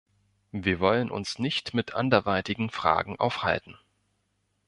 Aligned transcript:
Wir 0.51 0.79
wollen 0.79 1.11
uns 1.11 1.37
nicht 1.37 1.75
mit 1.75 1.93
anderweitigen 1.93 2.71
Fragen 2.71 3.19
aufhalten. 3.19 3.77